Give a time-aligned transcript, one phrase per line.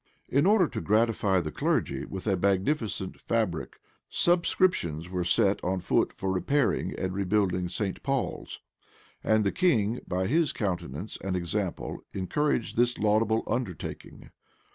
[0.29, 3.77] {1631.} In order to gratify the clergy with a magnificent fabric,
[4.09, 8.01] subscriptions were set on foot for repairing and rebuilding St.
[8.01, 8.61] Paul's;
[9.23, 14.31] and the king, by his countenance and example, encouraged this laudable undertaking.